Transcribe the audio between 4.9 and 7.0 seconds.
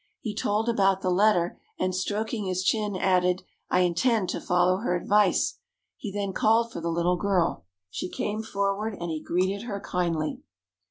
advice!" He then called for the